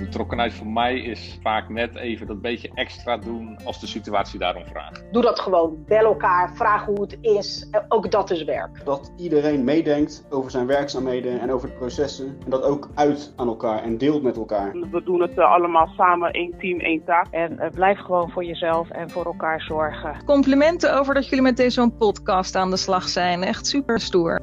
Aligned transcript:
betrokkenheid 0.00 0.54
voor 0.54 0.66
mij 0.66 0.98
is 1.00 1.38
vaak 1.42 1.68
net 1.68 1.96
even 1.96 2.26
dat 2.26 2.40
beetje 2.40 2.70
extra 2.74 3.16
doen 3.16 3.58
als 3.64 3.80
de 3.80 3.86
situatie 3.86 4.38
daarom 4.38 4.66
vraagt. 4.66 5.04
Doe 5.12 5.22
dat 5.22 5.40
gewoon. 5.40 5.84
Bel 5.86 6.04
elkaar, 6.04 6.52
vraag 6.54 6.84
hoe 6.84 7.00
het 7.00 7.18
is. 7.20 7.68
Ook 7.88 8.10
dat 8.10 8.30
is 8.30 8.44
werk. 8.44 8.84
Dat 8.84 9.12
iedereen 9.16 9.64
meedenkt 9.64 10.26
over 10.30 10.50
zijn 10.50 10.66
werkzaamheden 10.66 11.40
en 11.40 11.52
over 11.52 11.68
de 11.68 11.74
processen. 11.74 12.36
En 12.44 12.50
dat 12.50 12.62
ook 12.62 12.88
uit 12.94 13.32
aan 13.36 13.48
elkaar 13.48 13.82
en 13.82 13.98
deelt 13.98 14.22
met 14.22 14.36
elkaar. 14.36 14.72
We 14.90 15.02
doen 15.04 15.20
het 15.20 15.38
uh, 15.38 15.52
allemaal 15.52 15.86
samen, 15.96 16.30
één 16.30 16.54
team, 16.58 16.80
één 16.80 17.04
taak. 17.04 17.26
En 17.30 17.52
uh, 17.52 17.66
blijf 17.74 17.98
gewoon 17.98 18.30
voor 18.30 18.44
jezelf 18.44 18.90
en 18.90 19.10
voor 19.10 19.24
elkaar 19.24 19.60
zorgen. 19.60 20.24
Complimenten 20.24 20.98
over 20.98 21.14
dat 21.14 21.28
jullie 21.28 21.42
met 21.42 21.56
deze 21.56 21.90
podcast 21.98 22.56
aan 22.56 22.70
de 22.70 22.76
slag 22.76 23.08
zijn. 23.08 23.42
Echt 23.42 23.66
super 23.66 24.00
stoer. 24.00 24.40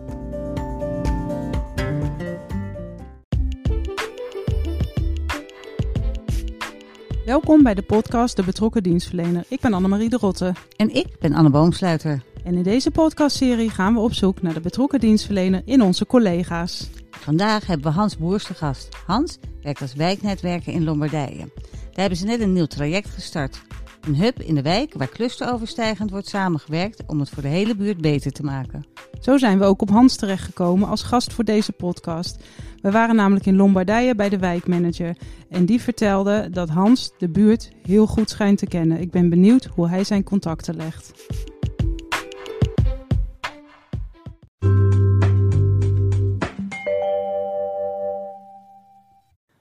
Welkom 7.27 7.63
bij 7.63 7.73
de 7.73 7.81
podcast 7.81 8.36
De 8.36 8.43
Betrokken 8.43 8.83
Dienstverlener. 8.83 9.45
Ik 9.47 9.59
ben 9.59 9.73
Annemarie 9.73 10.09
de 10.09 10.17
Rotte. 10.17 10.54
En 10.75 10.95
ik 10.95 11.07
ben 11.19 11.33
Anne 11.33 11.50
Boomsluiter. 11.50 12.23
En 12.43 12.55
in 12.55 12.63
deze 12.63 12.91
podcastserie 12.91 13.69
gaan 13.69 13.93
we 13.93 14.00
op 14.00 14.13
zoek 14.13 14.41
naar 14.41 14.53
de 14.53 14.59
betrokken 14.59 15.00
dienstverlener 15.00 15.61
in 15.65 15.81
onze 15.81 16.05
collega's. 16.05 16.89
Vandaag 17.09 17.65
hebben 17.65 17.91
we 17.91 17.97
Hans 17.97 18.17
Boers 18.17 18.43
te 18.43 18.53
gast. 18.53 18.89
Hans 19.05 19.37
werkt 19.61 19.81
als 19.81 19.93
wijknetwerker 19.93 20.73
in 20.73 20.83
Lombardije. 20.83 21.50
Daar 21.71 22.05
hebben 22.05 22.17
ze 22.17 22.25
net 22.25 22.41
een 22.41 22.53
nieuw 22.53 22.65
traject 22.65 23.09
gestart. 23.09 23.61
Een 24.07 24.16
hub 24.16 24.42
in 24.42 24.56
de 24.56 24.61
wijk 24.61 24.93
waar 24.93 25.10
clusteroverstijgend 25.10 26.11
wordt 26.11 26.28
samengewerkt 26.28 27.04
om 27.07 27.20
het 27.20 27.29
voor 27.29 27.42
de 27.42 27.48
hele 27.48 27.75
buurt 27.75 28.02
beter 28.02 28.32
te 28.32 28.43
maken. 28.43 28.86
Zo 29.20 29.38
zijn 29.38 29.60
we 29.60 29.65
ook 29.65 29.82
op 29.82 29.89
Hans 29.89 30.15
terechtgekomen 30.15 30.88
als 30.88 31.04
gast 31.04 31.34
voor 31.34 31.43
deze 31.43 31.71
podcast. 31.71 32.44
We 32.81 32.92
waren 32.92 33.16
namelijk 33.16 33.45
in 33.45 33.56
Lombardije 33.56 34.16
bij 34.16 34.30
de 34.30 34.38
wijkmanager 34.38 35.17
en 35.50 35.66
die 35.66 35.81
vertelde 35.81 36.50
dat 36.52 36.70
Hans 36.70 37.12
de 37.18 37.30
buurt 37.30 37.72
heel 37.81 38.08
goed 38.08 38.30
schijnt 38.30 38.58
te 38.58 38.66
kennen. 38.66 39.02
Ik 39.02 39.12
ben 39.12 39.30
benieuwd 39.30 39.66
hoe 39.66 39.88
hij 39.88 40.04
zijn 40.04 40.24
contacten 40.24 40.76
legt. 40.76 41.12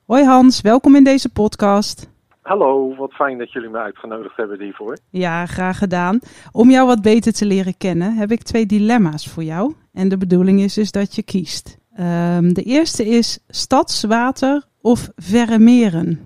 Hoi 0.05 0.25
Hans, 0.25 0.61
welkom 0.61 0.97
in 0.97 1.05
deze 1.05 1.29
podcast. 1.29 2.15
Hallo, 2.47 2.95
wat 2.97 3.13
fijn 3.13 3.39
dat 3.39 3.53
jullie 3.53 3.69
me 3.69 3.79
uitgenodigd 3.79 4.37
hebben 4.37 4.61
hiervoor. 4.61 4.99
Ja, 5.11 5.47
graag 5.47 5.79
gedaan. 5.79 6.19
Om 6.53 6.71
jou 6.71 6.87
wat 6.87 7.03
beter 7.03 7.33
te 7.33 7.47
leren 7.47 7.77
kennen 7.77 8.15
heb 8.15 8.31
ik 8.31 8.43
twee 8.43 8.67
dilemma's 8.67 9.33
voor 9.33 9.43
jou. 9.43 9.75
En 9.93 10.09
de 10.09 10.19
bedoeling 10.19 10.61
is 10.61 10.75
dus 10.75 10.93
dat 10.93 11.15
je 11.15 11.23
kiest. 11.23 11.79
Um, 12.01 12.55
de 12.55 12.63
eerste 12.63 13.05
is 13.05 13.45
stadswater 13.49 14.65
of 14.81 15.11
verre 15.17 15.59
meren? 15.59 16.21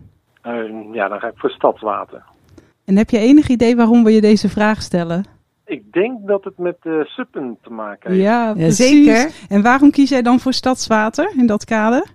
Uh, 0.46 0.94
ja, 0.94 1.08
dan 1.08 1.20
ga 1.20 1.26
ik 1.26 1.36
voor 1.38 1.50
stadswater. 1.50 2.22
En 2.84 2.96
heb 2.96 3.10
je 3.10 3.18
enig 3.18 3.48
idee 3.48 3.76
waarom 3.76 4.04
we 4.04 4.12
je 4.12 4.20
deze 4.20 4.48
vraag 4.48 4.82
stellen? 4.82 5.24
Ik 5.64 5.92
denk 5.92 6.26
dat 6.26 6.44
het 6.44 6.58
met 6.58 6.76
de 6.82 6.98
uh, 6.98 7.04
suppen 7.04 7.58
te 7.62 7.70
maken 7.70 8.10
heeft. 8.10 8.22
Ja, 8.22 8.54
ja 8.56 8.70
zeker. 8.70 9.30
En 9.48 9.62
waarom 9.62 9.90
kies 9.90 10.08
jij 10.08 10.22
dan 10.22 10.40
voor 10.40 10.52
stadswater 10.52 11.32
in 11.36 11.46
dat 11.46 11.64
kader? 11.64 12.06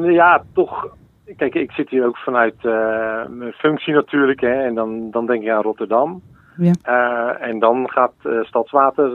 Ja, 0.00 0.44
toch 0.52 0.96
Kijk, 1.36 1.54
ik 1.54 1.72
zit 1.72 1.90
hier 1.90 2.06
ook 2.06 2.16
vanuit 2.16 2.54
uh, 2.62 3.26
mijn 3.28 3.52
functie 3.52 3.94
natuurlijk. 3.94 4.40
Hè, 4.40 4.64
en 4.64 4.74
dan, 4.74 5.10
dan 5.10 5.26
denk 5.26 5.42
ik 5.42 5.48
aan 5.48 5.62
Rotterdam. 5.62 6.22
Ja. 6.56 6.72
Uh, 6.88 7.48
en 7.48 7.58
dan 7.58 7.90
gaat 7.90 8.12
uh, 8.22 8.44
Stadswater 8.44 9.10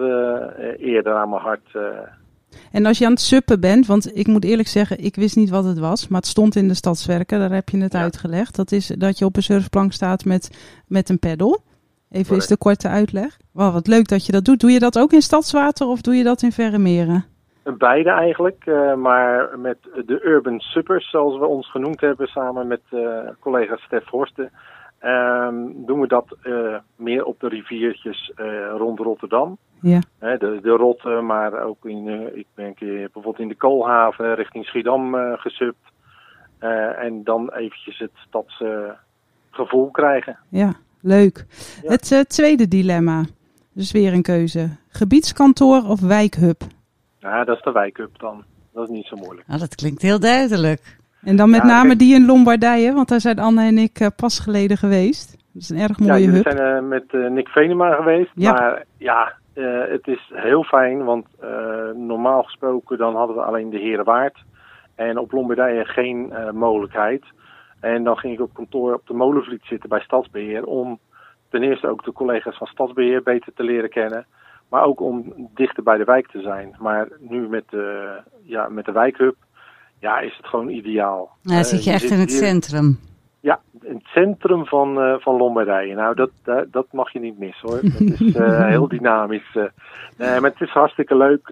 eerder 0.78 1.14
aan 1.14 1.30
mijn 1.30 1.42
hart. 1.42 1.78
En 2.72 2.86
als 2.86 2.98
je 2.98 3.06
aan 3.06 3.12
het 3.12 3.22
suppen 3.22 3.60
bent, 3.60 3.86
want 3.86 4.18
ik 4.18 4.28
moet 4.28 4.44
eerlijk 4.44 4.68
zeggen, 4.68 5.04
ik 5.04 5.16
wist 5.16 5.36
niet 5.36 5.50
wat 5.50 5.64
het 5.64 5.80
was. 5.80 6.08
Maar 6.08 6.20
het 6.20 6.30
stond 6.30 6.56
in 6.56 6.68
de 6.68 6.74
stadswerken, 6.74 7.40
daar 7.40 7.52
heb 7.52 7.70
je 7.70 7.82
het 7.82 7.94
ja. 7.94 8.02
uitgelegd. 8.02 8.56
Dat 8.56 8.72
is 8.72 8.88
dat 8.88 9.18
je 9.18 9.26
op 9.26 9.36
een 9.36 9.44
surfplank 9.44 9.94
staat 9.94 10.26
met, 10.26 10.58
met 10.88 11.10
een 11.10 11.20
peddel. 11.20 11.62
Even 12.12 12.36
is 12.36 12.48
de 12.48 12.58
korte 12.58 12.88
uitleg. 12.88 13.38
Wow, 13.52 13.74
wat 13.74 13.88
leuk 13.88 14.08
dat 14.08 14.26
je 14.26 14.32
dat 14.32 14.46
doet. 14.46 14.60
Doe 14.60 14.72
je 14.72 14.80
dat 14.80 15.00
ook 15.00 15.12
in 15.12 15.22
Stadswater 15.22 15.88
of 15.88 16.02
doe 16.02 16.16
je 16.16 16.24
dat 16.24 16.42
in 16.42 16.52
Verre 16.52 16.78
Meren? 16.78 17.26
Beide 17.64 18.10
eigenlijk, 18.10 18.66
uh, 18.66 18.94
maar 18.96 19.60
met 19.60 19.78
de 20.06 20.22
Urban 20.24 20.60
Suppers, 20.60 21.10
zoals 21.10 21.40
we 21.40 21.46
ons 21.46 21.72
genoemd 21.72 22.02
hebben, 22.02 22.28
samen 22.28 22.68
met 22.68 22.82
uh, 22.92 23.20
collega 23.40 23.78
Stef 23.78 24.06
Horsten, 24.06 24.52
um, 25.04 25.86
doen 25.86 26.00
we 26.00 26.08
dat 26.08 26.38
uh, 26.44 26.76
meer 26.96 27.24
op 27.24 27.40
de 27.40 27.48
riviertjes 27.48 28.32
rond 28.78 29.00
Rotterdam. 29.00 29.58
Ja. 29.82 30.00
de, 30.20 30.60
de 30.62 30.70
Rotte, 30.70 31.10
maar 31.10 31.64
ook 31.64 31.86
in, 31.86 32.30
ik 32.38 32.48
ben 32.56 32.66
een 32.66 32.74
keer 32.74 32.98
bijvoorbeeld 32.98 33.40
in 33.40 33.48
de 33.48 33.56
Koolhaven 33.56 34.36
richting 34.36 34.66
Schiedam 34.66 35.16
gesubt. 35.38 35.92
en 37.00 37.24
dan 37.24 37.54
eventjes 37.54 37.98
het 37.98 38.12
stadsgevoel 38.14 39.92
krijgen. 39.92 40.38
Ja, 40.50 40.74
leuk. 41.02 41.46
Ja. 41.82 41.90
Het 41.90 42.30
tweede 42.30 42.68
dilemma, 42.68 43.26
dus 43.74 43.92
weer 43.92 44.14
een 44.14 44.22
keuze. 44.22 44.70
Gebiedskantoor 44.90 45.84
of 45.84 46.00
wijkhub? 46.00 46.62
Ja, 47.20 47.44
dat 47.44 47.56
is 47.56 47.64
de 47.64 47.72
wijkup 47.72 48.20
dan. 48.20 48.44
Dat 48.74 48.84
is 48.84 48.90
niet 48.90 49.06
zo 49.06 49.16
moeilijk. 49.16 49.48
Nou, 49.48 49.60
dat 49.60 49.76
klinkt 49.76 50.02
heel 50.02 50.20
duidelijk. 50.20 50.98
En 51.22 51.36
dan 51.36 51.50
met 51.50 51.62
ja, 51.62 51.68
name 51.68 51.88
kijk... 51.88 52.00
die 52.00 52.16
in 52.16 52.26
Lombardije, 52.26 52.94
want 52.94 53.08
daar 53.08 53.20
zijn 53.20 53.40
Anne 53.40 53.66
en 53.66 53.78
ik 53.78 54.00
uh, 54.00 54.08
pas 54.16 54.40
geleden 54.40 54.78
geweest. 54.78 55.32
Dat 55.54 55.62
is 55.62 55.70
een 55.70 55.80
erg 55.80 56.00
mooie 56.00 56.26
ja, 56.26 56.30
hub. 56.32 56.44
we 56.44 56.52
zijn 56.52 56.84
uh, 56.84 56.90
met 56.90 57.04
uh, 57.12 57.30
Nick 57.30 57.48
Venema 57.48 57.96
geweest. 57.96 58.32
Ja. 58.36 58.52
Maar 58.52 58.84
ja, 58.98 59.34
het 59.90 60.08
is 60.08 60.32
heel 60.34 60.64
fijn, 60.64 61.04
want 61.04 61.28
normaal 61.96 62.44
gesproken 62.44 62.98
dan 62.98 63.16
hadden 63.16 63.36
we 63.36 63.42
alleen 63.42 63.70
de 63.70 63.78
Herenwaard. 63.78 64.44
En 64.96 65.18
op 65.18 65.32
Lombardije 65.32 65.86
geen 65.86 66.34
mogelijkheid. 66.54 67.26
En 67.80 68.04
dan 68.04 68.18
ging 68.18 68.34
ik 68.34 68.42
op 68.42 68.54
kantoor 68.54 68.94
op 68.94 69.08
de 69.08 69.14
Molenvliet 69.14 69.64
zitten 69.64 69.90
bij 69.90 70.00
Stadsbeheer 70.00 70.64
om 70.64 71.00
ten 71.50 71.64
eerste 71.64 71.88
ook 71.88 72.04
de 72.04 72.12
collega's 72.12 72.58
van 72.58 72.68
Stadsbeheer 72.68 73.24
beter 73.24 73.54
te 73.54 73.64
leren 73.64 73.90
kennen. 73.90 74.26
Maar 74.70 74.84
ook 74.84 75.00
om 75.02 75.34
dichter 75.54 75.84
bij 75.84 75.98
de 75.98 76.04
wijk 76.04 76.28
te 76.28 76.42
zijn. 76.42 76.76
Maar 76.80 77.08
nu 77.20 77.48
met 77.48 77.64
de, 77.70 78.18
ja, 78.44 78.68
met 78.70 78.86
de 78.86 78.92
wijkhub 78.92 79.36
ja, 80.00 80.20
is 80.20 80.38
het 80.38 80.46
gewoon 80.46 80.70
ideaal. 80.70 81.30
Uh, 81.44 81.60
zit 81.60 81.84
je 81.84 81.92
echt 81.92 82.12
in 82.12 82.20
het 82.20 82.30
hier, 82.30 82.40
centrum. 82.40 83.00
Ja, 83.40 83.60
in 83.82 83.96
het 83.96 84.06
centrum 84.06 84.66
van, 84.66 84.98
uh, 84.98 85.16
van 85.20 85.38
Lombardije. 85.38 85.96
Nou, 85.96 86.16
dat, 86.16 86.32
dat, 86.44 86.72
dat 86.72 86.88
mag 86.92 87.14
je 87.14 87.20
niet 87.20 87.40
missen 87.40 87.70
hoor. 87.70 87.78
Het 87.78 88.00
is 88.00 88.36
uh, 88.36 88.68
heel 88.76 88.88
dynamisch. 88.88 89.54
nee, 90.18 90.40
maar 90.40 90.52
het 90.52 90.62
is 90.62 90.70
hartstikke 90.70 91.18
leuk. 91.18 91.48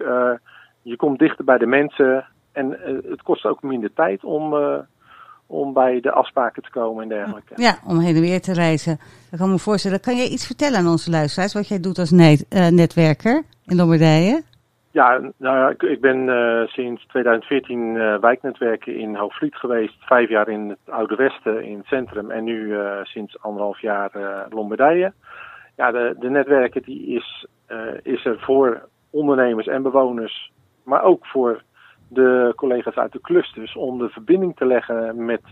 je 0.82 0.96
komt 0.96 1.18
dichter 1.18 1.44
bij 1.44 1.58
de 1.58 1.66
mensen. 1.66 2.26
En 2.52 2.78
het 3.08 3.22
kost 3.22 3.44
ook 3.46 3.62
minder 3.62 3.92
tijd 3.94 4.24
om 4.24 4.54
om 5.48 5.72
bij 5.72 6.00
de 6.00 6.12
afspraken 6.12 6.62
te 6.62 6.70
komen 6.70 7.02
en 7.02 7.08
dergelijke. 7.08 7.52
Ja, 7.56 7.78
om 7.86 7.98
heen 7.98 8.14
en 8.14 8.20
weer 8.20 8.40
te 8.40 8.52
reizen. 8.52 8.98
Dat 9.30 9.40
kan 9.40 9.50
me 9.50 9.58
voorstellen. 9.58 10.00
Kan 10.00 10.16
jij 10.16 10.28
iets 10.28 10.46
vertellen 10.46 10.78
aan 10.78 10.86
onze 10.86 11.10
luisteraars 11.10 11.54
wat 11.54 11.68
jij 11.68 11.80
doet 11.80 11.98
als 11.98 12.10
net, 12.10 12.46
uh, 12.50 12.68
netwerker 12.68 13.42
in 13.66 13.76
Lombardije? 13.76 14.42
Ja, 14.90 15.20
nou 15.36 15.70
ik, 15.70 15.82
ik 15.82 16.00
ben 16.00 16.18
uh, 16.18 16.66
sinds 16.66 17.06
2014 17.06 17.94
uh, 17.94 18.18
wijknetwerker 18.18 18.96
in 18.96 19.14
Hoogvliet 19.14 19.54
geweest. 19.54 19.94
Vijf 20.00 20.28
jaar 20.28 20.48
in 20.48 20.68
het 20.68 20.94
Oude 20.94 21.14
Westen 21.14 21.64
in 21.64 21.76
het 21.78 21.86
centrum 21.86 22.30
en 22.30 22.44
nu 22.44 22.74
sinds 23.02 23.42
anderhalf 23.42 23.80
jaar 23.80 24.10
Lombardije. 24.50 25.12
Ja, 25.76 25.90
de, 25.90 26.16
de 26.18 26.30
netwerken 26.30 26.82
die 26.82 27.06
is, 27.06 27.46
is 28.02 28.24
er 28.24 28.40
voor 28.40 28.88
ondernemers 29.10 29.66
en 29.66 29.82
bewoners, 29.82 30.52
maar 30.84 31.02
ook 31.02 31.26
voor 31.26 31.62
de 32.08 32.52
collega's 32.56 32.96
uit 32.96 33.12
de 33.12 33.20
clusters 33.20 33.76
om 33.76 33.98
de 33.98 34.08
verbinding 34.08 34.56
te 34.56 34.66
leggen 34.66 35.24
met, 35.24 35.42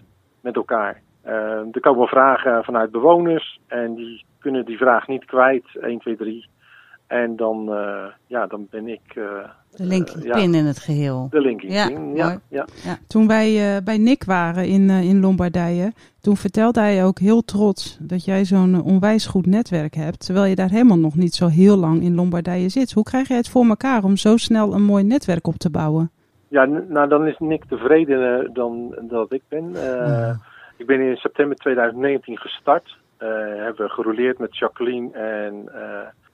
met 0.40 0.56
elkaar. 0.56 1.02
Uh, 1.26 1.32
er 1.72 1.80
komen 1.80 2.08
vragen 2.08 2.64
vanuit 2.64 2.90
bewoners 2.90 3.60
en 3.66 3.94
die 3.94 4.24
kunnen 4.38 4.64
die 4.64 4.76
vraag 4.76 5.06
niet 5.06 5.24
kwijt, 5.24 5.64
1, 5.80 5.98
2, 5.98 6.16
3. 6.16 6.48
En 7.06 7.36
dan, 7.36 7.68
uh, 7.68 8.04
ja, 8.26 8.46
dan 8.46 8.66
ben 8.70 8.88
ik... 8.88 9.14
Uh, 9.14 9.24
de 9.70 9.84
linking 9.84 10.24
ja, 10.24 10.34
pin 10.34 10.54
in 10.54 10.64
het 10.64 10.78
geheel. 10.78 11.26
De 11.30 11.40
linking 11.40 11.72
ja, 11.72 11.86
pin, 11.86 12.14
ja, 12.14 12.40
ja, 12.48 12.66
ja. 12.84 12.98
Toen 13.06 13.26
wij 13.26 13.80
bij 13.84 13.98
Nick 13.98 14.24
waren 14.24 14.66
in, 14.66 14.90
in 14.90 15.20
Lombardije, 15.20 15.92
toen 16.20 16.36
vertelde 16.36 16.80
hij 16.80 17.04
ook 17.04 17.18
heel 17.18 17.42
trots 17.42 17.98
dat 18.00 18.24
jij 18.24 18.44
zo'n 18.44 18.82
onwijs 18.82 19.26
goed 19.26 19.46
netwerk 19.46 19.94
hebt. 19.94 20.24
Terwijl 20.24 20.46
je 20.46 20.54
daar 20.54 20.70
helemaal 20.70 20.98
nog 20.98 21.16
niet 21.16 21.34
zo 21.34 21.46
heel 21.46 21.76
lang 21.76 22.02
in 22.02 22.14
Lombardije 22.14 22.68
zit. 22.68 22.92
Hoe 22.92 23.04
krijg 23.04 23.28
je 23.28 23.34
het 23.34 23.48
voor 23.48 23.64
elkaar 23.64 24.04
om 24.04 24.16
zo 24.16 24.36
snel 24.36 24.74
een 24.74 24.84
mooi 24.84 25.04
netwerk 25.04 25.46
op 25.46 25.56
te 25.56 25.70
bouwen? 25.70 26.10
Ja, 26.56 26.64
nou 26.64 27.08
dan 27.08 27.26
is 27.26 27.38
Nick 27.38 27.64
tevredener 27.64 28.52
dan 28.52 28.94
dat 29.00 29.32
ik 29.32 29.42
ben. 29.48 29.72
Ja. 29.72 30.36
Ik 30.76 30.86
ben 30.86 31.00
in 31.00 31.16
september 31.16 31.56
2019 31.56 32.38
gestart. 32.38 32.96
Uh, 33.18 33.28
hebben 33.38 33.86
we 33.86 33.92
gerouleerd 33.92 34.38
met 34.38 34.58
Jacqueline. 34.58 35.12
En 35.12 35.68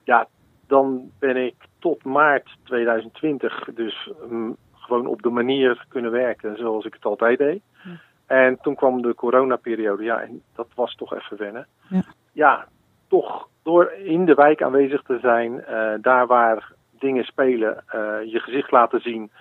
ja, 0.03 0.27
dan 0.67 1.11
ben 1.19 1.37
ik 1.37 1.55
tot 1.79 2.03
maart 2.03 2.57
2020 2.63 3.69
dus 3.73 4.11
um, 4.31 4.55
gewoon 4.73 5.07
op 5.07 5.21
de 5.21 5.29
manier 5.29 5.85
kunnen 5.89 6.11
werken 6.11 6.57
zoals 6.57 6.85
ik 6.85 6.93
het 6.93 7.05
altijd 7.05 7.37
deed. 7.37 7.61
Ja. 7.83 7.91
En 8.25 8.57
toen 8.61 8.75
kwam 8.75 9.01
de 9.01 9.15
coronaperiode. 9.15 10.03
Ja, 10.03 10.21
en 10.21 10.41
dat 10.55 10.67
was 10.75 10.95
toch 10.95 11.13
even 11.13 11.37
wennen. 11.37 11.67
Ja, 11.89 12.03
ja 12.31 12.67
toch 13.07 13.47
door 13.63 13.91
in 13.91 14.25
de 14.25 14.33
wijk 14.33 14.61
aanwezig 14.61 15.01
te 15.01 15.17
zijn, 15.21 15.63
daar 16.01 16.27
waar 16.27 16.71
dingen 16.99 17.23
spelen, 17.23 17.83
je 18.25 18.39
gezicht 18.39 18.71
laten 18.71 19.01
zien 19.01 19.31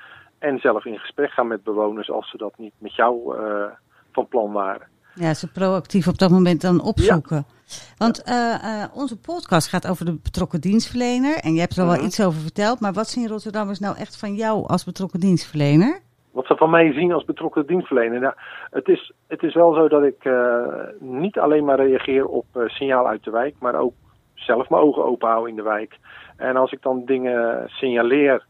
en 0.42 0.58
zelf 0.58 0.84
in 0.84 0.98
gesprek 0.98 1.30
gaan 1.30 1.46
met 1.46 1.62
bewoners 1.62 2.10
als 2.10 2.30
ze 2.30 2.36
dat 2.36 2.52
niet 2.56 2.72
met 2.78 2.94
jou 2.94 3.36
uh, 3.38 3.64
van 4.12 4.28
plan 4.28 4.52
waren. 4.52 4.86
Ja, 5.14 5.34
ze 5.34 5.52
proactief 5.52 6.08
op 6.08 6.18
dat 6.18 6.30
moment 6.30 6.60
dan 6.60 6.82
opzoeken. 6.82 7.44
Want 7.98 8.22
eh, 8.22 8.82
eh, 8.82 8.88
onze 8.94 9.20
podcast 9.20 9.68
gaat 9.68 9.88
over 9.88 10.04
de 10.04 10.18
betrokken 10.22 10.60
dienstverlener. 10.60 11.36
En 11.36 11.54
je 11.54 11.60
hebt 11.60 11.76
er 11.76 11.82
al 11.82 11.88
Mhm. 11.88 11.96
wel 11.96 12.06
iets 12.06 12.24
over 12.24 12.40
verteld. 12.40 12.80
Maar 12.80 12.92
wat 12.92 13.08
zien 13.08 13.28
Rotterdammers 13.28 13.78
nou 13.78 13.96
echt 13.96 14.18
van 14.18 14.34
jou 14.34 14.66
als 14.66 14.84
betrokken 14.84 15.20
dienstverlener? 15.20 16.00
Wat 16.30 16.46
ze 16.46 16.56
van 16.56 16.70
mij 16.70 16.92
zien 16.92 17.12
als 17.12 17.24
betrokken 17.24 17.66
dienstverlener. 17.66 18.20
Nou, 18.20 18.34
het, 18.70 18.88
is, 18.88 19.12
het 19.26 19.42
is 19.42 19.54
wel 19.54 19.74
zo 19.74 19.88
dat 19.88 20.02
ik 20.02 20.24
eh, 20.24 20.66
niet 20.98 21.38
alleen 21.38 21.64
maar 21.64 21.86
reageer 21.86 22.26
op 22.26 22.46
eh, 22.52 22.62
signaal 22.66 23.06
uit 23.06 23.24
de 23.24 23.30
wijk, 23.30 23.54
maar 23.60 23.74
ook 23.74 23.94
zelf 24.34 24.68
mijn 24.68 24.82
ogen 24.82 25.04
open 25.04 25.28
hou 25.28 25.48
in 25.48 25.56
de 25.56 25.62
wijk. 25.62 25.98
En 26.36 26.56
als 26.56 26.72
ik 26.72 26.82
dan 26.82 27.04
dingen 27.04 27.62
signaleer 27.66 28.44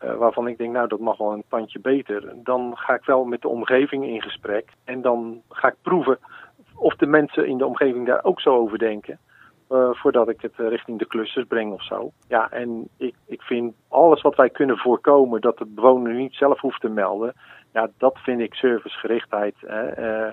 eh, 0.00 0.14
waarvan 0.14 0.48
ik 0.48 0.58
denk, 0.58 0.72
nou 0.72 0.88
dat 0.88 1.00
mag 1.00 1.16
wel 1.18 1.32
een 1.32 1.44
tandje 1.48 1.80
beter, 1.80 2.32
dan 2.42 2.72
ga 2.76 2.94
ik 2.94 3.04
wel 3.04 3.24
met 3.24 3.42
de 3.42 3.48
omgeving 3.48 4.04
in 4.06 4.22
gesprek. 4.22 4.68
En 4.84 5.02
dan 5.02 5.42
ga 5.48 5.68
ik 5.68 5.76
proeven 5.82 6.18
of 6.74 6.94
de 6.96 7.06
mensen 7.06 7.46
in 7.46 7.58
de 7.58 7.66
omgeving 7.66 8.06
daar 8.06 8.24
ook 8.24 8.40
zo 8.40 8.56
over 8.56 8.78
denken. 8.78 9.18
eh, 9.68 9.90
voordat 9.92 10.28
ik 10.28 10.40
het 10.40 10.52
eh, 10.56 10.68
richting 10.68 10.98
de 10.98 11.06
clusters 11.06 11.46
breng 11.46 11.72
of 11.72 11.82
zo. 11.84 12.10
Ja, 12.28 12.50
en 12.50 12.88
ik, 12.96 13.14
ik 13.26 13.42
vind 13.42 13.74
alles 13.88 14.22
wat 14.22 14.36
wij 14.36 14.50
kunnen 14.50 14.76
voorkomen 14.78 15.40
dat 15.40 15.58
de 15.58 15.66
bewoner 15.66 16.14
niet 16.14 16.34
zelf 16.34 16.60
hoeft 16.60 16.80
te 16.80 16.88
melden. 16.88 17.34
Ja, 17.72 17.88
dat 17.98 18.18
vind 18.18 18.40
ik 18.40 18.54
servicegerichtheid. 18.54 19.54
Hè, 19.66 20.28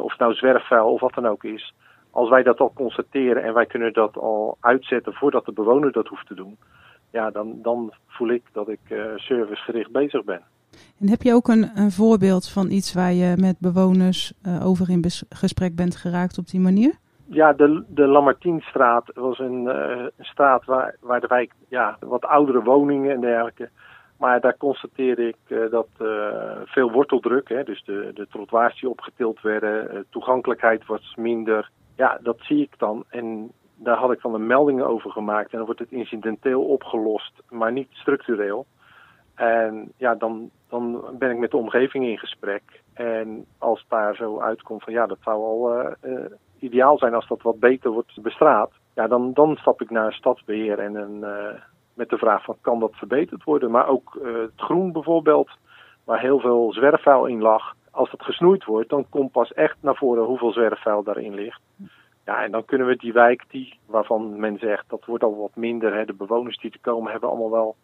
of 0.00 0.10
het 0.10 0.18
nou 0.18 0.34
zwerfvuil 0.34 0.92
of 0.92 1.00
wat 1.00 1.14
dan 1.14 1.26
ook 1.26 1.44
is. 1.44 1.74
Als 2.10 2.28
wij 2.28 2.42
dat 2.42 2.60
al 2.60 2.72
constateren 2.72 3.42
en 3.42 3.54
wij 3.54 3.66
kunnen 3.66 3.92
dat 3.92 4.16
al 4.16 4.56
uitzetten 4.60 5.12
voordat 5.14 5.44
de 5.44 5.52
bewoner 5.52 5.92
dat 5.92 6.06
hoeft 6.06 6.26
te 6.26 6.34
doen. 6.34 6.58
Ja, 7.10 7.30
dan, 7.30 7.58
dan 7.62 7.92
voel 8.06 8.28
ik 8.28 8.42
dat 8.52 8.68
ik 8.68 8.80
eh, 8.88 8.98
servicegericht 9.16 9.90
bezig 9.90 10.24
ben. 10.24 10.42
En 11.00 11.08
heb 11.08 11.22
je 11.22 11.34
ook 11.34 11.48
een, 11.48 11.70
een 11.74 11.90
voorbeeld 11.90 12.48
van 12.48 12.70
iets 12.70 12.94
waar 12.94 13.12
je 13.12 13.36
met 13.36 13.58
bewoners 13.58 14.32
eh, 14.42 14.66
over 14.66 14.90
in 14.90 15.04
gesprek 15.28 15.74
bent 15.74 15.96
geraakt 15.96 16.38
op 16.38 16.46
die 16.46 16.60
manier? 16.60 16.92
Ja, 17.26 17.52
de, 17.52 17.84
de 17.88 18.06
Lamartienstraat 18.06 19.10
was 19.14 19.38
een, 19.38 19.66
een 19.66 20.10
straat 20.18 20.64
waar, 20.64 20.96
waar 21.00 21.20
de 21.20 21.26
wijk 21.26 21.52
ja, 21.68 21.96
wat 22.00 22.24
oudere 22.24 22.62
woningen 22.62 23.14
en 23.14 23.20
dergelijke. 23.20 23.68
Maar 24.16 24.40
daar 24.40 24.56
constateerde 24.56 25.28
ik 25.28 25.70
dat 25.70 25.88
veel 26.64 26.90
worteldruk, 26.90 27.48
hè, 27.48 27.62
dus 27.64 27.84
de, 27.84 28.10
de 28.14 28.26
trottoirs 28.30 28.80
die 28.80 28.88
opgetild 28.88 29.40
werden, 29.40 30.06
toegankelijkheid 30.10 30.86
was 30.86 31.14
minder. 31.16 31.70
Ja, 31.96 32.18
dat 32.22 32.36
zie 32.40 32.62
ik 32.62 32.78
dan. 32.78 33.04
En 33.08 33.52
daar 33.78 33.96
had 33.96 34.12
ik 34.12 34.22
dan 34.22 34.34
een 34.34 34.46
melding 34.46 34.82
over 34.82 35.10
gemaakt. 35.10 35.50
En 35.50 35.56
dan 35.56 35.66
wordt 35.66 35.80
het 35.80 35.92
incidenteel 35.92 36.62
opgelost, 36.64 37.32
maar 37.48 37.72
niet 37.72 37.88
structureel. 37.90 38.66
En 39.34 39.92
ja, 39.96 40.14
dan, 40.14 40.50
dan 40.68 41.04
ben 41.18 41.30
ik 41.30 41.38
met 41.38 41.50
de 41.50 41.56
omgeving 41.56 42.06
in 42.06 42.18
gesprek. 42.18 42.62
En 42.94 43.46
als 43.58 43.84
daar 43.88 44.14
zo 44.14 44.40
uitkomt 44.40 44.82
van 44.82 44.92
ja, 44.92 45.06
dat 45.06 45.18
zou 45.20 45.36
al 45.36 45.72
eh, 45.72 45.92
eh, 46.00 46.30
ideaal 46.58 46.98
zijn 46.98 47.14
als 47.14 47.28
dat 47.28 47.42
wat 47.42 47.58
beter 47.58 47.90
wordt 47.90 48.22
bestraat. 48.22 48.70
Ja, 48.94 49.06
dan, 49.06 49.32
dan 49.32 49.56
stap 49.56 49.82
ik 49.82 49.90
naar 49.90 50.12
stadsbeheer 50.12 50.78
en 50.78 50.94
een, 50.94 51.24
eh, 51.24 51.60
met 51.94 52.08
de 52.08 52.18
vraag 52.18 52.44
van 52.44 52.56
kan 52.60 52.80
dat 52.80 52.94
verbeterd 52.94 53.44
worden. 53.44 53.70
Maar 53.70 53.88
ook 53.88 54.18
het 54.22 54.52
groen 54.56 54.92
bijvoorbeeld, 54.92 55.50
waar 56.04 56.20
heel 56.20 56.40
veel 56.40 56.72
zwerfvuil 56.72 57.26
in 57.26 57.42
lag. 57.42 57.74
Als 57.90 58.10
dat 58.10 58.22
gesnoeid 58.22 58.64
wordt, 58.64 58.88
dan 58.88 59.06
komt 59.08 59.32
pas 59.32 59.52
echt 59.52 59.76
naar 59.80 59.96
voren 59.96 60.24
hoeveel 60.24 60.52
zwerfvuil 60.52 61.02
daarin 61.02 61.34
ligt. 61.34 61.60
Ja, 62.28 62.44
en 62.44 62.50
dan 62.50 62.64
kunnen 62.64 62.86
we 62.86 62.96
die 62.96 63.12
wijk, 63.12 63.44
die, 63.48 63.78
waarvan 63.86 64.40
men 64.40 64.58
zegt 64.58 64.84
dat 64.88 65.04
wordt 65.04 65.24
al 65.24 65.36
wat 65.36 65.56
minder. 65.56 65.94
Hè, 65.94 66.04
de 66.04 66.12
bewoners 66.14 66.58
die 66.58 66.70
er 66.70 66.78
komen 66.80 67.10
hebben 67.10 67.28
allemaal 67.28 67.50
wel 67.50 67.76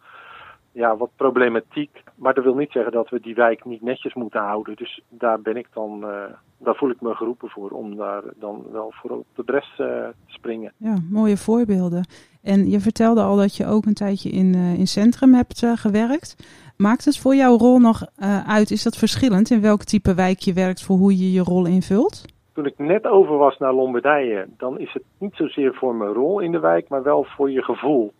ja, 0.72 0.96
wat 0.96 1.10
problematiek. 1.16 2.02
Maar 2.14 2.34
dat 2.34 2.44
wil 2.44 2.54
niet 2.54 2.70
zeggen 2.70 2.92
dat 2.92 3.08
we 3.08 3.20
die 3.20 3.34
wijk 3.34 3.64
niet 3.64 3.82
netjes 3.82 4.14
moeten 4.14 4.40
houden. 4.40 4.76
Dus 4.76 5.00
daar 5.08 5.40
ben 5.40 5.56
ik 5.56 5.66
dan, 5.72 6.02
eh, 6.02 6.32
daar 6.58 6.74
voel 6.74 6.90
ik 6.90 7.00
me 7.00 7.14
geroepen 7.14 7.48
voor 7.48 7.70
om 7.70 7.96
daar 7.96 8.22
dan 8.36 8.64
wel 8.72 8.92
voor 8.94 9.10
op 9.10 9.26
de 9.34 9.42
bres 9.42 9.70
eh, 9.70 9.76
te 9.76 10.12
springen. 10.26 10.72
Ja, 10.76 10.96
mooie 11.10 11.36
voorbeelden. 11.36 12.06
En 12.42 12.70
je 12.70 12.80
vertelde 12.80 13.22
al 13.22 13.36
dat 13.36 13.56
je 13.56 13.66
ook 13.66 13.86
een 13.86 13.94
tijdje 13.94 14.30
in, 14.30 14.54
eh, 14.54 14.78
in 14.78 14.86
centrum 14.86 15.34
hebt 15.34 15.66
gewerkt. 15.74 16.36
Maakt 16.76 17.04
het 17.04 17.18
voor 17.18 17.34
jouw 17.34 17.56
rol 17.56 17.78
nog 17.78 18.06
uit? 18.46 18.70
Is 18.70 18.82
dat 18.82 18.96
verschillend 18.96 19.50
in 19.50 19.60
welk 19.60 19.84
type 19.84 20.14
wijk 20.14 20.38
je 20.38 20.52
werkt 20.52 20.82
voor 20.82 20.96
hoe 20.96 21.18
je 21.18 21.32
je 21.32 21.42
rol 21.42 21.66
invult? 21.66 22.33
Toen 22.54 22.66
ik 22.66 22.78
net 22.78 23.06
over 23.06 23.36
was 23.36 23.58
naar 23.58 23.72
Lombardije, 23.72 24.46
dan 24.56 24.78
is 24.78 24.92
het 24.92 25.02
niet 25.18 25.34
zozeer 25.34 25.74
voor 25.74 25.94
mijn 25.94 26.12
rol 26.12 26.40
in 26.40 26.52
de 26.52 26.60
wijk, 26.60 26.88
maar 26.88 27.02
wel 27.02 27.24
voor 27.24 27.50
je 27.50 27.62
gevoel. 27.62 28.12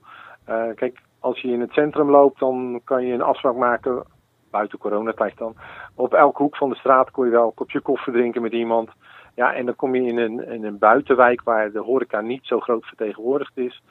Eh, 0.45 0.65
kijk, 0.75 1.01
als 1.21 1.41
je 1.41 1.49
in 1.49 1.61
het 1.61 1.73
centrum 1.73 2.11
loopt, 2.11 2.39
dan 2.39 2.81
kan 2.85 3.07
je 3.07 3.13
een 3.13 3.23
afspraak 3.23 3.57
maken, 3.57 4.05
buiten 4.51 4.79
coronatijd 4.79 5.39
dan. 5.39 5.55
Op 5.95 6.15
elke 6.15 6.43
hoek 6.43 6.57
van 6.57 6.71
de 6.71 6.77
straat 6.77 7.11
kon 7.11 7.25
je 7.25 7.31
wel 7.31 7.47
een 7.47 7.55
kopje 7.55 7.81
koffie 7.81 8.13
drinken 8.13 8.43
met 8.43 8.53
iemand. 8.53 8.91
Ja, 9.35 9.55
en 9.55 9.67
dan 9.67 9.77
kom 9.77 9.95
je 9.95 10.03
in 10.03 10.19
een, 10.19 10.65
een 10.65 10.79
buitenwijk 10.79 11.43
waar 11.43 11.73
de 11.73 11.81
horeca 11.81 12.21
niet 12.21 12.47
zo 12.47 12.61
groot 12.61 12.87
vertegenwoordigd 12.87 13.57
is. 13.57 13.83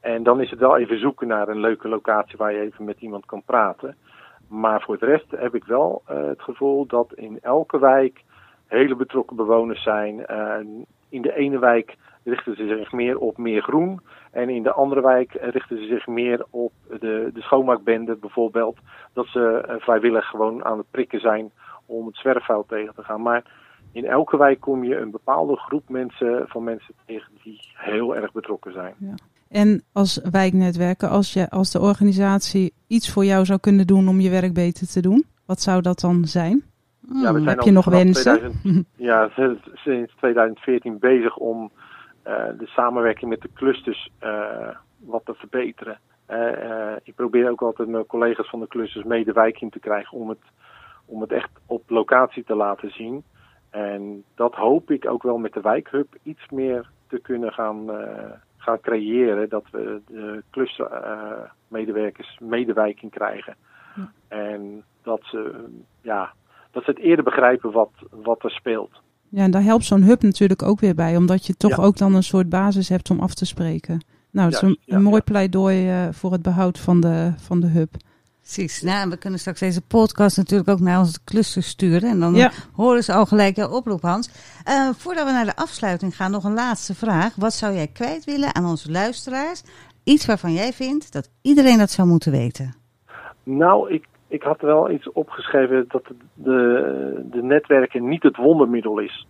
En 0.00 0.22
dan 0.22 0.40
is 0.40 0.50
het 0.50 0.58
wel 0.58 0.76
even 0.76 0.98
zoeken 0.98 1.28
naar 1.28 1.48
een 1.48 1.60
leuke 1.60 1.88
locatie 1.88 2.36
waar 2.36 2.52
je 2.52 2.60
even 2.60 2.84
met 2.84 3.00
iemand 3.00 3.26
kan 3.26 3.42
praten. 3.42 3.96
Maar 4.48 4.82
voor 4.82 4.98
de 4.98 5.06
rest 5.06 5.30
heb 5.30 5.54
ik 5.54 5.64
wel 5.64 6.02
eh, 6.06 6.24
het 6.24 6.42
gevoel 6.42 6.86
dat 6.86 7.12
in 7.14 7.38
elke 7.40 7.78
wijk 7.78 8.24
hele 8.66 8.96
betrokken 8.96 9.36
bewoners 9.36 9.82
zijn. 9.82 10.26
In 11.08 11.22
de 11.22 11.34
ene 11.34 11.58
wijk 11.58 11.96
richten 12.24 12.56
ze 12.56 12.66
zich 12.66 12.92
meer 12.92 13.18
op 13.18 13.36
meer 13.36 13.62
groen. 13.62 14.00
En 14.30 14.48
in 14.48 14.62
de 14.62 14.72
andere 14.72 15.00
wijk 15.00 15.32
richten 15.40 15.78
ze 15.78 15.86
zich 15.86 16.06
meer 16.06 16.46
op 16.50 16.72
de, 16.88 17.30
de 17.34 17.40
schoonmaakbende 17.40 18.16
bijvoorbeeld. 18.16 18.78
Dat 19.12 19.26
ze 19.26 19.64
eh, 19.68 19.74
vrijwillig 19.78 20.26
gewoon 20.26 20.64
aan 20.64 20.78
het 20.78 20.90
prikken 20.90 21.20
zijn 21.20 21.50
om 21.86 22.06
het 22.06 22.16
zwerfvuil 22.16 22.64
tegen 22.68 22.94
te 22.94 23.02
gaan. 23.02 23.22
Maar 23.22 23.44
in 23.92 24.04
elke 24.04 24.36
wijk 24.36 24.60
kom 24.60 24.84
je 24.84 24.96
een 24.96 25.10
bepaalde 25.10 25.56
groep 25.56 25.88
mensen 25.88 26.44
van 26.48 26.64
mensen 26.64 26.94
tegen 27.06 27.32
die 27.42 27.60
heel 27.74 28.16
erg 28.16 28.32
betrokken 28.32 28.72
zijn. 28.72 28.94
En 29.48 29.82
als 29.92 30.20
wijknetwerken, 30.30 31.08
als, 31.08 31.32
je, 31.32 31.50
als 31.50 31.70
de 31.70 31.80
organisatie 31.80 32.72
iets 32.86 33.12
voor 33.12 33.24
jou 33.24 33.44
zou 33.44 33.60
kunnen 33.60 33.86
doen 33.86 34.08
om 34.08 34.20
je 34.20 34.30
werk 34.30 34.54
beter 34.54 34.86
te 34.86 35.00
doen, 35.00 35.24
wat 35.46 35.60
zou 35.60 35.82
dat 35.82 36.00
dan 36.00 36.24
zijn? 36.24 36.64
Ja, 37.12 37.14
we 37.14 37.22
zijn 37.22 37.34
Hmm, 37.34 37.48
heb 37.48 37.58
al 37.58 37.66
je 37.66 37.72
nog 37.72 37.84
wensen? 37.84 38.38
2000 38.38 38.86
ja, 38.96 39.30
sinds 39.74 40.14
2014 40.16 40.98
bezig 40.98 41.36
om 41.36 41.70
eh, 42.22 42.44
de 42.58 42.66
samenwerking 42.66 43.30
met 43.30 43.40
de 43.40 43.50
clusters 43.54 44.10
eh, 44.18 44.68
wat 44.98 45.24
te 45.24 45.34
verbeteren. 45.34 45.98
Eh, 46.26 46.92
ik 47.02 47.14
probeer 47.14 47.50
ook 47.50 47.62
altijd 47.62 47.88
mijn 47.88 48.06
collega's 48.06 48.48
van 48.48 48.60
de 48.60 48.68
clusters 48.68 49.04
mee 49.04 49.24
de 49.24 49.32
wijk 49.32 49.60
in 49.60 49.70
te 49.70 49.78
krijgen 49.78 50.18
om 50.18 50.28
het, 50.28 50.42
om 51.04 51.20
het 51.20 51.32
echt 51.32 51.50
op 51.66 51.90
locatie 51.90 52.44
te 52.44 52.54
laten 52.54 52.90
zien. 52.90 53.24
En 53.70 54.24
dat 54.34 54.54
hoop 54.54 54.90
ik 54.90 55.08
ook 55.08 55.22
wel 55.22 55.38
met 55.38 55.52
de 55.52 55.60
wijkhub 55.60 56.14
iets 56.22 56.48
meer 56.50 56.90
te 57.08 57.18
kunnen 57.18 57.52
gaan, 57.52 57.90
gaan 58.56 58.80
creëren. 58.80 59.48
Dat 59.48 59.64
we 59.70 60.00
de 60.06 60.42
clustermedewerkers 60.50 62.38
mee 62.40 62.66
de 62.66 62.72
wijk 62.72 63.02
in 63.02 63.10
krijgen. 63.10 63.56
Ja. 63.96 64.10
En 64.28 64.84
dat 65.02 65.20
ze, 65.24 65.64
ja, 66.00 66.32
dat 66.76 66.84
ze 66.84 66.90
het 66.90 67.00
eerder 67.00 67.24
begrijpen 67.24 67.72
wat, 67.72 67.90
wat 68.10 68.44
er 68.44 68.50
speelt. 68.50 68.90
Ja, 69.28 69.42
en 69.42 69.50
daar 69.50 69.62
helpt 69.62 69.84
zo'n 69.84 70.02
hub 70.02 70.22
natuurlijk 70.22 70.62
ook 70.62 70.80
weer 70.80 70.94
bij, 70.94 71.16
omdat 71.16 71.46
je 71.46 71.56
toch 71.56 71.76
Ja. 71.76 71.82
ook 71.82 71.96
dan 71.96 72.14
een 72.14 72.22
soort 72.22 72.48
basis 72.48 72.88
hebt 72.88 73.10
om 73.10 73.20
af 73.20 73.34
te 73.34 73.44
spreken. 73.46 74.04
Nou, 74.30 74.50
dat 74.50 74.56
is 74.56 74.60
een, 74.68 74.68
Juist, 74.68 74.82
ja, 74.90 74.96
een 74.96 75.02
mooi 75.02 75.16
ja. 75.16 75.22
pleidooi 75.22 75.88
eh, 75.90 76.08
voor 76.12 76.32
het 76.32 76.42
behoud 76.42 76.78
van 76.78 77.00
de, 77.00 77.32
van 77.36 77.60
de 77.60 77.66
hub. 77.66 77.94
Precies. 78.40 78.82
Nou, 78.82 79.00
en 79.02 79.10
we 79.10 79.16
kunnen 79.16 79.38
straks 79.38 79.60
deze 79.60 79.82
podcast 79.82 80.36
natuurlijk 80.36 80.68
ook 80.68 80.80
naar 80.80 80.98
onze 80.98 81.18
cluster 81.24 81.62
sturen. 81.62 82.10
En 82.10 82.20
dan 82.20 82.34
Ja. 82.34 82.50
horen 82.72 83.02
ze 83.04 83.12
al 83.12 83.26
gelijk 83.26 83.56
jouw 83.56 83.70
oproep, 83.70 84.02
Hans. 84.02 84.30
Eh, 84.64 84.88
voordat 84.96 85.24
we 85.26 85.32
naar 85.32 85.44
de 85.44 85.56
afsluiting 85.56 86.16
gaan, 86.16 86.30
nog 86.30 86.44
een 86.44 86.54
laatste 86.54 86.94
vraag. 86.94 87.34
Wat 87.36 87.52
zou 87.52 87.74
jij 87.74 87.86
kwijt 87.86 88.24
willen 88.24 88.54
aan 88.54 88.66
onze 88.66 88.90
luisteraars? 88.90 89.62
Iets 90.04 90.26
waarvan 90.26 90.52
jij 90.52 90.72
vindt 90.72 91.12
dat 91.12 91.30
iedereen 91.42 91.78
dat 91.78 91.90
zou 91.90 92.08
moeten 92.08 92.32
weten. 92.32 92.74
Nou, 93.42 93.92
ik, 93.92 94.06
ik 94.28 94.42
had 94.42 94.60
wel 94.60 94.90
iets 94.90 95.12
opgeschreven 95.12 95.84
dat 95.88 96.02
de, 96.34 97.26
de 97.30 97.42
netwerken 97.42 98.08
niet 98.08 98.22
het 98.22 98.36
wondermiddel 98.36 98.98
is. 98.98 99.26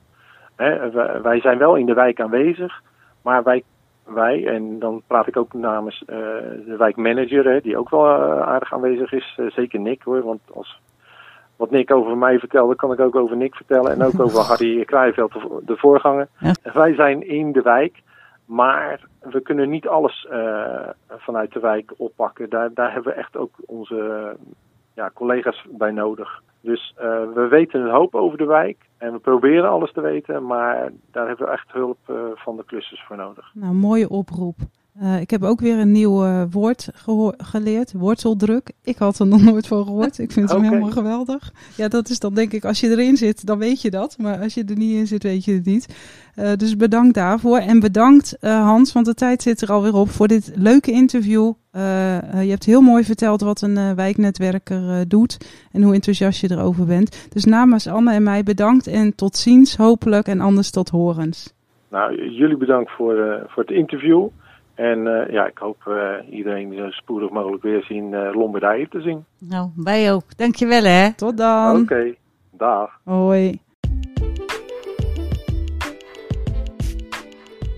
Hè, 0.57 0.91
wij, 1.21 1.41
zijn 1.41 1.59
wel 1.59 1.77
in 1.77 1.87
de 1.87 1.95
wijk 1.95 2.21
aanwezig, 2.21 2.83
maar 3.23 3.43
wij, 3.43 3.63
wij 4.05 4.47
en 4.47 4.79
dan 4.79 5.03
praat 5.07 5.27
ik 5.27 5.37
ook 5.37 5.53
namens 5.53 6.03
eh, 6.07 6.17
de 6.67 6.75
wijkmanager, 6.79 7.45
hè, 7.45 7.61
die 7.61 7.79
ook 7.79 7.91
wel 7.91 8.05
eh, 8.07 8.41
aardig 8.41 8.73
aanwezig 8.73 9.13
is, 9.13 9.35
eh, 9.37 9.47
zeker 9.47 9.81
Nick 9.81 10.03
hoor, 10.03 10.23
want 10.23 10.41
als 10.55 10.81
wat 11.57 11.71
Nick 11.71 11.93
over 11.93 12.17
mij 12.17 12.39
vertelde, 12.39 12.77
kan 12.77 12.93
ik 12.93 13.01
ook 13.01 13.17
over 13.17 13.37
Nick 13.37 13.55
vertellen 13.55 13.93
en 13.93 14.03
ook 14.03 14.21
over 14.21 14.41
Harry 14.49 14.85
Krijveld, 14.85 15.33
de, 15.33 15.63
de 15.65 15.77
voorganger. 15.77 16.29
Ja. 16.39 16.53
Wij 16.73 16.95
zijn 16.95 17.29
in 17.29 17.53
de 17.53 17.63
wijk, 17.63 18.03
maar 18.45 19.01
we 19.21 19.41
kunnen 19.41 19.71
niet 19.71 19.89
alles 19.89 20.29
vanuit 21.09 21.53
de 21.53 21.61
wijk 21.61 21.93
oppakken. 21.97 22.51
Daar, 22.51 22.71
daar 22.75 22.93
hebben 22.93 23.13
we 23.13 23.19
echt 23.19 23.37
ook 23.37 23.55
onze 23.67 24.37
ja, 24.97 25.11
collega's 25.15 25.67
bij 25.71 25.91
nodig. 25.91 26.43
Dus 26.61 26.95
eh, 26.97 27.07
we 27.35 27.47
weten 27.51 27.81
een 27.81 27.95
hoop 27.95 28.15
over 28.15 28.39
de 28.39 28.45
wijk 28.45 28.89
en 28.99 29.13
we 29.13 29.19
proberen 29.19 29.71
alles 29.71 29.93
te 29.93 30.01
weten, 30.01 30.47
maar 30.47 30.93
daar 31.11 31.27
hebben 31.27 31.47
we 31.47 31.53
echt 31.53 31.73
hulp 31.73 31.99
eh, 32.07 32.17
van 32.35 32.57
de 32.57 32.65
klussers 32.65 33.05
voor 33.07 33.17
nodig. 33.17 33.51
Nou, 33.55 33.75
mooie 33.75 34.09
oproep. 34.09 34.57
Uh, 35.03 35.21
ik 35.21 35.31
heb 35.31 35.43
ook 35.43 35.61
weer 35.61 35.79
een 35.79 35.93
nieuw 35.93 36.25
uh, 36.25 36.43
woord 36.51 36.89
geleerd, 37.37 37.93
worteldruk. 37.93 38.71
Ik 38.85 38.97
had 38.97 39.19
er 39.19 39.27
nog 39.27 39.43
nooit 39.43 39.67
van 39.67 39.85
gehoord. 39.85 40.19
Ik 40.19 40.33
vind 40.33 40.51
okay. 40.51 40.63
hem 40.63 40.69
helemaal 40.71 40.93
geweldig. 40.93 41.53
Ja, 41.77 41.89
dat 41.89 42.09
is 42.09 42.19
dan 42.19 42.35
denk 42.35 42.53
ik, 42.53 42.65
als 42.65 42.81
je 42.81 42.91
erin 42.91 43.17
zit, 43.17 43.47
dan 43.47 43.59
weet 43.59 43.83
je 43.83 43.91
dat. 43.91 44.17
Maar 44.19 44.39
als 44.39 44.55
je 44.55 44.65
er 44.65 44.77
niet 44.77 44.97
in 44.97 45.07
zit, 45.07 45.23
weet 45.23 45.45
je 45.45 45.53
het 45.53 45.65
niet. 45.65 45.97
Uh, 46.39 46.53
dus 46.53 46.77
bedankt 46.77 47.15
daarvoor. 47.15 47.59
En 47.59 47.81
bedankt 47.81 48.37
Hans, 48.41 48.93
want 48.93 49.07
de 49.07 49.15
tijd 49.15 49.43
zit 49.43 49.61
er 49.61 49.73
alweer 49.73 49.95
op, 49.95 50.09
voor 50.09 50.29
dit 50.29 50.53
leuke 50.55 50.91
interview. 50.91 51.53
je 51.73 52.49
hebt 52.49 52.65
heel 52.65 52.81
mooi 52.81 53.05
verteld 53.05 53.41
wat 53.41 53.61
een 53.63 53.95
wijknetwerker 53.95 55.09
doet 55.09 55.37
en 55.73 55.83
hoe 55.83 55.95
enthousiast 55.95 56.41
je 56.41 56.51
erover 56.51 56.87
bent. 56.87 57.29
Dus 57.33 57.45
namens 57.45 57.87
Anne 57.87 58.13
en 58.13 58.23
mij 58.23 58.43
bedankt 58.43 58.87
en 58.87 59.15
tot 59.15 59.37
ziens 59.37 59.77
hopelijk 59.77 60.27
en 60.27 60.41
anders 60.41 60.71
tot 60.71 60.89
horens. 60.89 61.55
Nou, 61.91 62.31
jullie 62.31 62.57
bedankt 62.57 62.91
voor, 62.91 63.47
voor 63.49 63.63
het 63.63 63.73
interview. 63.73 64.29
En 64.77 65.07
uh, 65.07 65.29
ja, 65.29 65.47
ik 65.47 65.59
hoop 65.59 65.85
uh, 65.89 66.13
iedereen 66.31 66.75
zo 66.75 66.91
spoedig 66.91 67.31
mogelijk 67.31 67.63
weer 67.63 67.83
zien 67.83 68.13
uh, 68.13 68.35
Lombardije 68.35 68.89
te 68.89 69.01
zien. 69.01 69.25
Nou, 69.39 69.71
wij 69.77 70.13
ook. 70.13 70.37
Dankjewel 70.37 70.83
hè. 70.83 71.15
Tot 71.15 71.37
dan. 71.37 71.71
Oké, 71.71 71.83
okay. 71.83 72.17
dag. 72.51 73.01
Hoi. 73.05 73.61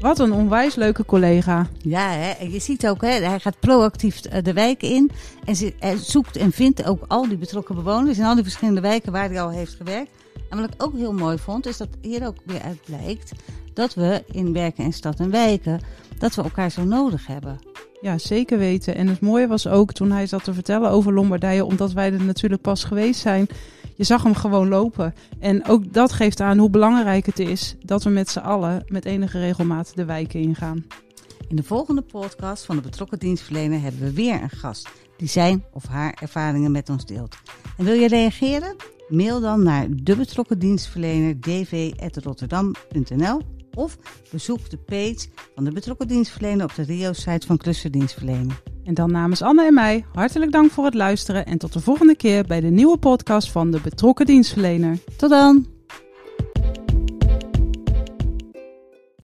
Wat 0.00 0.18
een 0.18 0.32
onwijs 0.32 0.74
leuke 0.74 1.04
collega. 1.04 1.66
Ja, 1.78 2.08
hè? 2.08 2.44
je 2.44 2.58
ziet 2.58 2.88
ook, 2.88 3.00
hè, 3.00 3.08
hij 3.08 3.40
gaat 3.40 3.60
proactief 3.60 4.20
de 4.20 4.52
wijken 4.52 4.88
in. 4.88 5.10
En 5.44 5.54
ze, 5.54 5.74
hij 5.78 5.96
zoekt 5.96 6.36
en 6.36 6.52
vindt 6.52 6.88
ook 6.88 7.04
al 7.08 7.28
die 7.28 7.38
betrokken 7.38 7.74
bewoners 7.74 8.18
in 8.18 8.24
al 8.24 8.34
die 8.34 8.42
verschillende 8.42 8.80
wijken 8.80 9.12
waar 9.12 9.28
hij 9.28 9.40
al 9.40 9.50
heeft 9.50 9.74
gewerkt. 9.74 10.10
En 10.50 10.60
wat 10.60 10.74
ik 10.74 10.82
ook 10.82 10.94
heel 10.94 11.12
mooi 11.12 11.38
vond, 11.38 11.66
is 11.66 11.76
dat 11.76 11.88
hier 12.00 12.26
ook 12.26 12.36
weer 12.44 12.62
uit 12.62 12.80
blijkt 12.84 13.32
dat 13.78 13.94
we 13.94 14.24
in 14.30 14.52
werken 14.52 14.84
in 14.84 14.92
stad 14.92 15.20
en 15.20 15.30
wijken 15.30 15.80
dat 16.18 16.34
we 16.34 16.42
elkaar 16.42 16.70
zo 16.70 16.84
nodig 16.84 17.26
hebben. 17.26 17.58
Ja, 18.00 18.18
zeker 18.18 18.58
weten. 18.58 18.94
En 18.94 19.06
het 19.06 19.20
mooie 19.20 19.46
was 19.46 19.66
ook 19.66 19.92
toen 19.92 20.10
hij 20.10 20.26
zat 20.26 20.44
te 20.44 20.54
vertellen 20.54 20.90
over 20.90 21.12
Lombardije, 21.12 21.64
omdat 21.64 21.92
wij 21.92 22.12
er 22.12 22.22
natuurlijk 22.22 22.62
pas 22.62 22.84
geweest 22.84 23.20
zijn. 23.20 23.46
Je 23.94 24.04
zag 24.04 24.22
hem 24.22 24.34
gewoon 24.34 24.68
lopen. 24.68 25.14
En 25.38 25.66
ook 25.66 25.92
dat 25.92 26.12
geeft 26.12 26.40
aan 26.40 26.58
hoe 26.58 26.70
belangrijk 26.70 27.26
het 27.26 27.38
is 27.38 27.76
dat 27.82 28.04
we 28.04 28.10
met 28.10 28.28
z'n 28.28 28.38
allen 28.38 28.84
met 28.86 29.04
enige 29.04 29.38
regelmaat 29.38 29.92
de 29.94 30.04
wijken 30.04 30.40
ingaan. 30.40 30.84
In 31.48 31.56
de 31.56 31.62
volgende 31.62 32.02
podcast 32.02 32.64
van 32.64 32.76
de 32.76 32.82
betrokken 32.82 33.18
dienstverlener 33.18 33.80
hebben 33.80 34.00
we 34.00 34.12
weer 34.12 34.42
een 34.42 34.50
gast 34.50 34.88
die 35.16 35.28
zijn 35.28 35.64
of 35.72 35.86
haar 35.86 36.18
ervaringen 36.20 36.72
met 36.72 36.88
ons 36.88 37.06
deelt. 37.06 37.36
En 37.76 37.84
wil 37.84 37.94
je 37.94 38.08
reageren? 38.08 38.76
Mail 39.08 39.40
dan 39.40 39.62
naar 39.62 39.86
de 39.90 40.16
betrokken 40.16 40.58
dienstverlener 40.58 41.40
dv.rotterdam.nl 41.40 43.57
of 43.74 43.98
bezoek 44.30 44.70
de 44.70 44.76
page 44.76 45.26
van 45.54 45.64
de 45.64 45.72
betrokken 45.72 46.08
dienstverlener 46.08 46.64
op 46.64 46.74
de 46.74 46.82
Rio-site 46.82 47.46
van 47.46 47.56
Clusterdienstverlening. 47.56 48.52
En 48.84 48.94
dan 48.94 49.10
namens 49.10 49.42
Anne 49.42 49.66
en 49.66 49.74
mij 49.74 50.04
hartelijk 50.12 50.52
dank 50.52 50.70
voor 50.70 50.84
het 50.84 50.94
luisteren 50.94 51.46
en 51.46 51.58
tot 51.58 51.72
de 51.72 51.80
volgende 51.80 52.16
keer 52.16 52.44
bij 52.44 52.60
de 52.60 52.70
nieuwe 52.70 52.98
podcast 52.98 53.50
van 53.50 53.70
de 53.70 53.80
betrokken 53.80 54.26
dienstverlener. 54.26 54.98
Tot 55.16 55.30
dan! 55.30 55.77